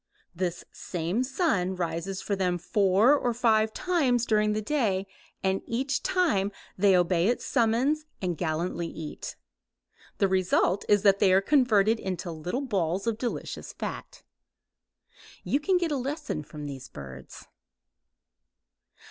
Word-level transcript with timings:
This 0.33 0.65
same 0.71 1.23
sun 1.23 1.75
rises 1.75 2.23
for 2.23 2.35
them 2.35 2.57
four 2.57 3.13
or 3.15 3.35
five 3.35 3.71
times 3.71 4.25
during 4.25 4.53
the 4.53 4.61
day 4.63 5.05
and 5.43 5.61
each 5.67 6.01
time 6.01 6.51
they 6.75 6.97
obey 6.97 7.27
its 7.27 7.45
summons 7.45 8.07
and 8.19 8.35
gallantly 8.35 8.87
eat. 8.87 9.35
The 10.17 10.27
result 10.27 10.85
is 10.89 11.03
that 11.03 11.19
they 11.19 11.31
are 11.31 11.39
converted 11.39 11.99
into 11.99 12.31
little 12.31 12.61
balls 12.65 13.05
of 13.05 13.19
delicious 13.19 13.73
fat. 13.73 14.23
You 15.43 15.59
can 15.59 15.77
get 15.77 15.91
a 15.91 15.97
lesson 15.97 16.41
from 16.41 16.65
these 16.65 16.89
birds. 16.89 17.45